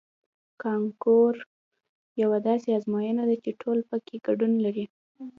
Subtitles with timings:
[0.61, 1.33] کانکور
[2.21, 4.85] یوه داسې ازموینه ده چې ټول پکې ګډون لري